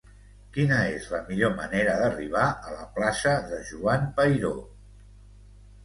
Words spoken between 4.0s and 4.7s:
Peiró?